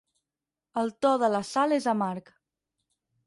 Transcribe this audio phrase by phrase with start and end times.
[0.83, 2.35] El to de la Sal és amarg.